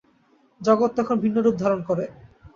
[0.61, 2.05] জগৎ তখন ভিন্নরূপ ধারণ করে।